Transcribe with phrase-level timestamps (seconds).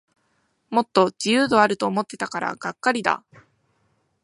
[0.71, 3.23] もっと自由度あると思ってたからがっかりだ